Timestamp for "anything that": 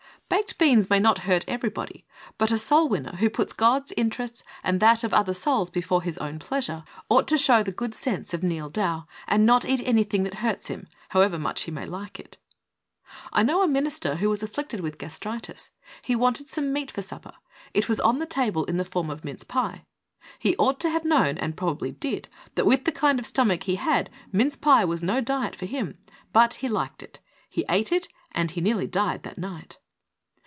9.83-10.35